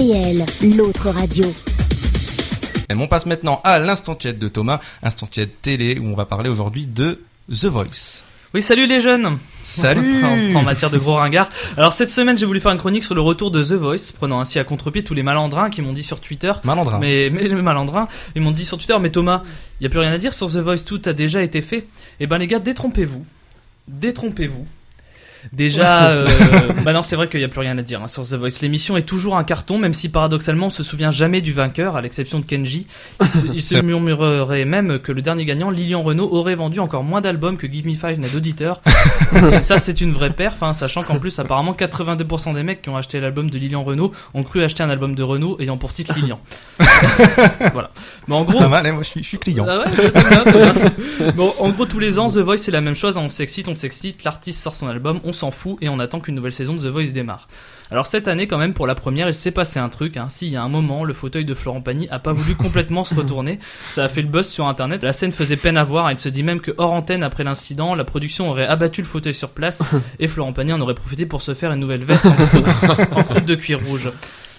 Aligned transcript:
RPL, 0.00 0.46
l'autre 0.78 1.10
radio. 1.10 1.44
Et 2.88 2.94
on 2.94 3.06
passe 3.06 3.26
maintenant 3.26 3.60
à 3.64 3.78
l'instant 3.78 4.14
tiède 4.14 4.38
de 4.38 4.48
Thomas, 4.48 4.80
instant 5.02 5.26
tiède 5.26 5.50
télé 5.60 5.98
où 5.98 6.06
on 6.06 6.14
va 6.14 6.24
parler 6.24 6.48
aujourd'hui 6.48 6.86
de 6.86 7.20
The 7.52 7.66
Voice. 7.66 8.24
Oui, 8.54 8.62
salut 8.62 8.86
les 8.86 9.02
jeunes 9.02 9.36
Salut 9.62 10.24
en, 10.54 10.58
en 10.58 10.62
matière 10.62 10.88
de 10.88 10.96
gros 10.96 11.16
ringards. 11.16 11.50
Alors 11.76 11.92
cette 11.92 12.08
semaine, 12.08 12.38
j'ai 12.38 12.46
voulu 12.46 12.60
faire 12.60 12.72
une 12.72 12.78
chronique 12.78 13.04
sur 13.04 13.14
le 13.14 13.20
retour 13.20 13.50
de 13.50 13.62
The 13.62 13.72
Voice, 13.72 14.12
prenant 14.16 14.40
ainsi 14.40 14.58
à 14.58 14.64
contre-pied 14.64 15.04
tous 15.04 15.12
les 15.12 15.22
malandrins 15.22 15.68
qui 15.68 15.82
m'ont 15.82 15.92
dit 15.92 16.02
sur 16.02 16.18
Twitter... 16.20 16.52
Malandrin. 16.64 16.98
Mais, 16.98 17.28
mais 17.30 17.46
les 17.46 17.54
malandrins, 17.54 18.08
ils 18.34 18.40
m'ont 18.40 18.52
dit 18.52 18.64
sur 18.64 18.78
Twitter, 18.78 18.96
mais 18.98 19.10
Thomas, 19.10 19.42
il 19.80 19.84
y 19.84 19.86
a 19.86 19.90
plus 19.90 20.00
rien 20.00 20.12
à 20.12 20.18
dire 20.18 20.32
sur 20.32 20.46
The 20.46 20.56
Voice, 20.56 20.78
tout 20.78 21.02
a 21.04 21.12
déjà 21.12 21.42
été 21.42 21.60
fait. 21.60 21.86
Eh 22.20 22.26
ben 22.26 22.38
les 22.38 22.46
gars, 22.46 22.58
détrompez-vous. 22.58 23.26
Détrompez-vous. 23.86 24.64
Déjà, 25.52 26.10
euh, 26.10 26.26
bah 26.84 26.92
non, 26.92 27.02
c'est 27.02 27.16
vrai 27.16 27.28
qu'il 27.28 27.40
n'y 27.40 27.44
a 27.44 27.48
plus 27.48 27.60
rien 27.60 27.76
à 27.78 27.82
dire 27.82 28.02
hein, 28.02 28.08
sur 28.08 28.22
The 28.26 28.34
Voice. 28.34 28.60
L'émission 28.62 28.96
est 28.96 29.02
toujours 29.02 29.36
un 29.36 29.44
carton, 29.44 29.78
même 29.78 29.94
si 29.94 30.08
paradoxalement 30.08 30.66
on 30.66 30.70
se 30.70 30.82
souvient 30.82 31.10
jamais 31.10 31.40
du 31.40 31.52
vainqueur, 31.52 31.96
à 31.96 32.00
l'exception 32.02 32.40
de 32.40 32.44
Kenji. 32.44 32.86
Il 33.20 33.28
se, 33.28 33.46
il 33.54 33.62
se 33.62 33.68
C'est- 33.76 33.82
murmurerait 33.82 34.64
même 34.64 34.98
que 34.98 35.12
le 35.12 35.22
dernier 35.22 35.44
gagnant, 35.44 35.70
Lilian 35.70 36.02
Renault, 36.02 36.28
aurait 36.32 36.54
vendu 36.54 36.80
encore 36.80 37.04
moins 37.04 37.20
d'albums 37.20 37.56
que 37.56 37.66
Give 37.70 37.86
Me 37.86 37.94
Five 37.94 38.18
n'a 38.20 38.28
d'auditeurs. 38.28 38.82
Et 39.52 39.58
ça, 39.58 39.78
c'est 39.78 40.00
une 40.00 40.12
vraie 40.12 40.30
perf, 40.30 40.62
hein, 40.62 40.72
sachant 40.72 41.02
qu'en 41.02 41.18
plus, 41.18 41.38
apparemment, 41.38 41.72
82% 41.72 42.54
des 42.54 42.62
mecs 42.62 42.82
qui 42.82 42.88
ont 42.90 42.96
acheté 42.96 43.20
l'album 43.20 43.50
de 43.50 43.58
Lilian 43.58 43.82
Renault 43.84 44.12
ont 44.34 44.42
cru 44.42 44.62
acheter 44.62 44.82
un 44.82 44.90
album 44.90 45.14
de 45.14 45.22
Renault 45.22 45.56
ayant 45.60 45.76
pour 45.76 45.92
titre 45.92 46.14
Lilian. 46.16 46.40
voilà. 47.72 47.90
Mais 48.28 48.34
en 48.34 48.44
gros, 48.44 48.58
Pas 48.58 48.68
mal, 48.68 48.86
hein, 48.86 48.92
moi 48.92 49.02
je 49.02 49.08
suis, 49.08 49.22
je 49.22 49.28
suis 49.28 49.38
client. 49.38 49.66
ah 49.68 49.78
ouais, 49.80 50.10
bien. 50.10 51.32
Bon, 51.36 51.52
en 51.58 51.70
gros, 51.70 51.86
tous 51.86 51.98
les 51.98 52.18
ans, 52.18 52.28
The 52.28 52.38
Voice, 52.38 52.58
c'est 52.58 52.70
la 52.70 52.80
même 52.80 52.94
chose. 52.94 53.16
On 53.16 53.28
s'excite, 53.28 53.68
on 53.68 53.76
s'excite. 53.76 54.24
L'artiste 54.24 54.60
sort 54.60 54.74
son 54.74 54.88
album, 54.88 55.20
on 55.24 55.32
s'en 55.32 55.50
fout 55.50 55.78
et 55.80 55.88
on 55.88 55.98
attend 55.98 56.20
qu'une 56.20 56.34
nouvelle 56.34 56.52
saison 56.52 56.74
de 56.74 56.80
The 56.80 56.86
Voice 56.86 57.12
démarre. 57.12 57.48
Alors 57.90 58.06
cette 58.06 58.28
année, 58.28 58.46
quand 58.46 58.58
même, 58.58 58.72
pour 58.72 58.86
la 58.86 58.94
première, 58.94 59.28
il 59.28 59.34
s'est 59.34 59.50
passé 59.50 59.80
un 59.80 59.88
truc. 59.88 60.16
Hein. 60.16 60.28
Si, 60.28 60.46
il 60.46 60.52
y 60.52 60.56
a 60.56 60.62
un 60.62 60.68
moment, 60.68 61.04
le 61.04 61.12
fauteuil 61.12 61.44
de 61.44 61.54
Florent 61.54 61.80
Pagny 61.80 62.08
a 62.10 62.18
pas 62.20 62.32
voulu 62.32 62.54
complètement 62.54 63.02
se 63.02 63.14
retourner. 63.14 63.58
Ça 63.92 64.04
a 64.04 64.08
fait 64.08 64.22
le 64.22 64.28
buzz 64.28 64.46
sur 64.48 64.66
Internet. 64.68 65.02
La 65.02 65.12
scène 65.12 65.32
faisait 65.32 65.56
peine 65.56 65.76
à 65.76 65.84
voir. 65.84 66.10
Il 66.12 66.18
se 66.18 66.28
dit 66.28 66.42
même 66.42 66.60
que 66.60 66.70
hors 66.78 66.92
antenne, 66.92 67.22
après 67.24 67.42
l'incident, 67.42 67.94
la 67.94 68.04
production 68.04 68.50
aurait 68.50 68.66
abattu 68.66 69.00
le 69.00 69.06
fauteuil 69.08 69.34
sur 69.34 69.50
place 69.50 69.80
et 70.20 70.28
Florent 70.28 70.52
Pagny 70.52 70.72
en 70.72 70.80
aurait 70.80 70.94
profité 70.94 71.26
pour 71.26 71.42
se 71.42 71.54
faire 71.54 71.72
une 71.72 71.80
nouvelle 71.80 72.04
veste 72.04 72.26
en 72.26 72.32
croûte, 72.32 72.64
en 73.16 73.22
croûte 73.24 73.44
de 73.44 73.54
cuir 73.56 73.80
rouge. 73.80 74.10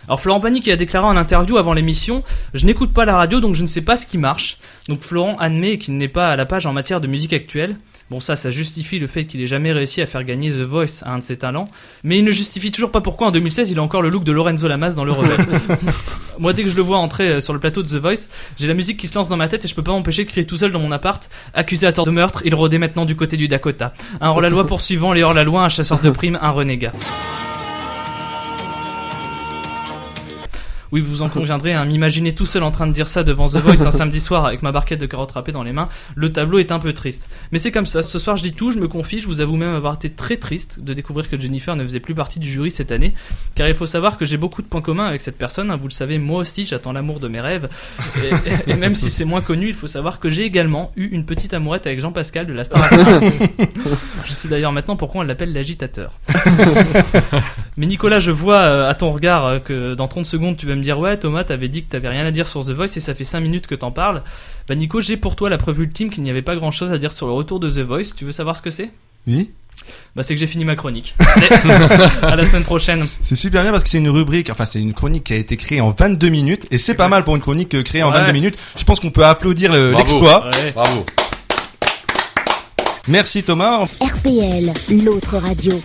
Alors 0.07 0.19
Florent 0.19 0.39
Pagny 0.39 0.61
qui 0.61 0.71
a 0.71 0.75
déclaré 0.75 1.05
en 1.05 1.15
interview 1.15 1.57
avant 1.57 1.73
l'émission 1.73 2.23
Je 2.53 2.65
n'écoute 2.65 2.93
pas 2.93 3.05
la 3.05 3.15
radio 3.15 3.39
donc 3.39 3.55
je 3.55 3.61
ne 3.61 3.67
sais 3.67 3.81
pas 3.81 3.95
ce 3.95 4.05
qui 4.05 4.17
marche. 4.17 4.57
Donc 4.87 5.01
Florent 5.01 5.37
admet 5.37 5.77
qu'il 5.77 5.97
n'est 5.97 6.07
pas 6.07 6.29
à 6.29 6.35
la 6.35 6.45
page 6.45 6.65
en 6.65 6.73
matière 6.73 7.01
de 7.01 7.07
musique 7.07 7.33
actuelle. 7.33 7.75
Bon 8.09 8.19
ça, 8.19 8.35
ça 8.35 8.51
justifie 8.51 8.99
le 8.99 9.07
fait 9.07 9.23
qu'il 9.25 9.41
ait 9.41 9.47
jamais 9.47 9.71
réussi 9.71 10.01
à 10.01 10.05
faire 10.05 10.25
gagner 10.25 10.51
The 10.51 10.63
Voice 10.63 11.01
à 11.03 11.13
un 11.13 11.19
de 11.19 11.23
ses 11.23 11.37
talents. 11.37 11.69
Mais 12.03 12.17
il 12.17 12.25
ne 12.25 12.31
justifie 12.31 12.71
toujours 12.71 12.91
pas 12.91 12.99
pourquoi 12.99 13.27
en 13.27 13.31
2016 13.31 13.71
il 13.71 13.79
a 13.79 13.81
encore 13.81 14.01
le 14.01 14.09
look 14.09 14.25
de 14.25 14.33
Lorenzo 14.33 14.67
Lamas 14.67 14.95
dans 14.95 15.05
le 15.05 15.13
rebelle. 15.13 15.37
Moi 16.39 16.51
dès 16.51 16.63
que 16.63 16.69
je 16.69 16.75
le 16.75 16.81
vois 16.81 16.97
entrer 16.97 17.29
euh, 17.29 17.39
sur 17.39 17.53
le 17.53 17.59
plateau 17.59 17.83
de 17.83 17.87
The 17.87 18.01
Voice, 18.01 18.27
j'ai 18.57 18.67
la 18.67 18.73
musique 18.73 18.97
qui 18.97 19.07
se 19.07 19.15
lance 19.15 19.29
dans 19.29 19.37
ma 19.37 19.47
tête 19.47 19.63
et 19.63 19.67
je 19.67 19.75
peux 19.75 19.83
pas 19.83 19.91
m'empêcher 19.91 20.25
de 20.25 20.29
crier 20.29 20.45
tout 20.45 20.57
seul 20.57 20.73
dans 20.73 20.79
mon 20.79 20.91
appart. 20.91 21.29
Accusé 21.53 21.87
à 21.87 21.93
tort 21.93 22.05
de 22.05 22.11
meurtre, 22.11 22.41
il 22.43 22.53
rôdait 22.53 22.79
maintenant 22.79 23.05
du 23.05 23.15
côté 23.15 23.37
du 23.37 23.47
Dakota. 23.47 23.93
Un 24.19 24.29
hors-la-loi 24.29 24.67
poursuivant 24.67 25.13
les 25.13 25.23
hors-la-loi, 25.23 25.63
un 25.63 25.69
chasseur 25.69 26.01
de 26.01 26.09
primes, 26.11 26.39
un 26.41 26.49
renégat. 26.49 26.91
Oui, 30.91 30.99
vous 30.99 31.21
en 31.21 31.29
conviendrez, 31.29 31.73
hein, 31.73 31.85
m'imaginer 31.85 32.33
tout 32.33 32.45
seul 32.45 32.63
en 32.63 32.71
train 32.71 32.85
de 32.85 32.91
dire 32.91 33.07
ça 33.07 33.23
devant 33.23 33.47
The 33.47 33.55
Voice 33.55 33.85
un 33.85 33.91
samedi 34.01 34.19
soir 34.19 34.45
avec 34.45 34.61
ma 34.61 34.73
barquette 34.73 34.99
de 34.99 35.05
carottes 35.05 35.31
râpées 35.31 35.53
dans 35.53 35.63
les 35.63 35.71
mains, 35.71 35.87
le 36.15 36.33
tableau 36.33 36.59
est 36.59 36.71
un 36.71 36.79
peu 36.79 36.91
triste. 36.91 37.29
Mais 37.51 37.59
c'est 37.59 37.71
comme 37.71 37.85
ça, 37.85 38.01
ce 38.01 38.19
soir 38.19 38.35
je 38.35 38.43
dis 38.43 38.53
tout, 38.53 38.71
je 38.71 38.77
me 38.77 38.87
confie, 38.89 39.21
je 39.21 39.27
vous 39.27 39.39
avoue 39.39 39.55
même 39.55 39.73
avoir 39.73 39.95
été 39.95 40.09
très 40.09 40.35
triste 40.35 40.81
de 40.81 40.93
découvrir 40.93 41.29
que 41.29 41.39
Jennifer 41.39 41.75
ne 41.75 41.83
faisait 41.83 42.01
plus 42.01 42.15
partie 42.15 42.39
du 42.39 42.49
jury 42.49 42.71
cette 42.71 42.91
année, 42.91 43.13
car 43.55 43.69
il 43.69 43.75
faut 43.75 43.85
savoir 43.85 44.17
que 44.17 44.25
j'ai 44.25 44.37
beaucoup 44.37 44.61
de 44.61 44.67
points 44.67 44.81
communs 44.81 45.05
avec 45.05 45.21
cette 45.21 45.37
personne, 45.37 45.71
hein, 45.71 45.77
vous 45.77 45.87
le 45.87 45.93
savez, 45.93 46.19
moi 46.19 46.39
aussi 46.39 46.65
j'attends 46.65 46.91
l'amour 46.91 47.21
de 47.21 47.29
mes 47.29 47.39
rêves, 47.39 47.69
et, 48.67 48.71
et 48.71 48.75
même 48.75 48.95
si 48.95 49.09
c'est 49.09 49.25
moins 49.25 49.41
connu, 49.41 49.69
il 49.69 49.73
faut 49.73 49.87
savoir 49.87 50.19
que 50.19 50.29
j'ai 50.29 50.43
également 50.43 50.91
eu 50.97 51.05
une 51.05 51.25
petite 51.25 51.53
amourette 51.53 51.87
avec 51.87 52.01
Jean-Pascal 52.01 52.47
de 52.47 52.53
la 52.53 52.65
Star. 52.65 52.89
Je 54.25 54.33
sais 54.33 54.49
d'ailleurs 54.49 54.73
maintenant 54.73 54.97
pourquoi 54.97 55.21
on 55.21 55.23
l'appelle 55.23 55.53
l'agitateur. 55.53 56.19
Mais 57.77 57.85
Nicolas, 57.85 58.19
je 58.19 58.31
vois 58.31 58.59
euh, 58.59 58.89
à 58.89 58.93
ton 58.95 59.11
regard 59.11 59.45
euh, 59.45 59.59
que 59.59 59.93
dans 59.95 60.07
30 60.09 60.25
secondes 60.25 60.57
tu 60.57 60.67
vas 60.67 60.75
me 60.75 60.83
dire 60.83 60.99
ouais 60.99 61.15
Thomas 61.17 61.45
t'avais 61.45 61.69
dit 61.69 61.83
que 61.83 61.89
t'avais 61.89 62.09
rien 62.09 62.25
à 62.25 62.31
dire 62.31 62.47
sur 62.47 62.65
The 62.65 62.71
Voice 62.71 62.97
et 62.97 62.99
ça 62.99 63.15
fait 63.15 63.23
5 63.23 63.39
minutes 63.39 63.65
que 63.67 63.75
t'en 63.75 63.91
parles. 63.91 64.23
Bah 64.67 64.75
Nico 64.75 64.99
j'ai 65.01 65.15
pour 65.17 65.35
toi 65.37 65.49
la 65.49 65.57
preuve 65.57 65.79
ultime 65.81 66.09
qu'il 66.09 66.21
n'y 66.23 66.29
avait 66.29 66.41
pas 66.41 66.55
grand 66.57 66.71
chose 66.71 66.91
à 66.91 66.97
dire 66.97 67.13
sur 67.13 67.27
le 67.27 67.33
retour 67.33 67.59
de 67.61 67.69
The 67.69 67.79
Voice. 67.79 68.13
Tu 68.15 68.25
veux 68.25 68.33
savoir 68.33 68.57
ce 68.57 68.61
que 68.61 68.71
c'est? 68.71 68.89
Oui 69.25 69.51
Bah 70.17 70.23
c'est 70.23 70.33
que 70.33 70.39
j'ai 70.39 70.47
fini 70.47 70.65
ma 70.65 70.75
chronique. 70.75 71.15
À 72.21 72.35
la 72.35 72.45
semaine 72.45 72.63
prochaine. 72.63 73.07
C'est 73.21 73.35
super 73.37 73.61
bien 73.61 73.71
parce 73.71 73.83
que 73.83 73.89
c'est 73.89 73.99
une 73.99 74.09
rubrique, 74.09 74.49
enfin 74.49 74.65
c'est 74.65 74.81
une 74.81 74.93
chronique 74.93 75.23
qui 75.23 75.33
a 75.33 75.37
été 75.37 75.55
créée 75.55 75.79
en 75.79 75.91
22 75.91 76.27
minutes 76.29 76.67
et 76.71 76.77
c'est 76.77 76.95
pas 76.95 77.07
mal 77.07 77.23
pour 77.23 77.35
une 77.35 77.41
chronique 77.41 77.73
euh, 77.75 77.83
créée 77.83 78.03
en 78.03 78.11
Ouais. 78.11 78.19
22 78.19 78.33
minutes. 78.33 78.57
Je 78.77 78.83
pense 78.83 78.99
qu'on 78.99 79.11
peut 79.11 79.25
applaudir 79.25 79.71
le- 79.71 79.91
Bravo. 79.91 79.97
l'exploit. 79.97 80.45
Ouais. 80.47 80.71
Bravo. 80.73 81.05
Merci 83.07 83.43
Thomas. 83.43 83.85
RPL, 84.01 84.71
l'autre 85.05 85.37
radio. 85.37 85.79